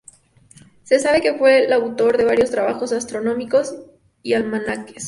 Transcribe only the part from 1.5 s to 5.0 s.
el autor de varios trabajos astronómicos y almanaques.